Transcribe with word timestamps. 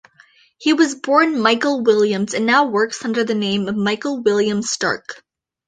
He 0.57 0.73
was 0.73 0.95
born 0.95 1.39
Michael 1.39 1.83
Williams 1.83 2.33
and 2.33 2.47
now 2.47 2.65
works 2.65 3.05
under 3.05 3.23
the 3.23 3.35
name 3.35 3.67
of 3.67 3.75
Michael 3.75 4.23
Williams-Stark. 4.23 5.23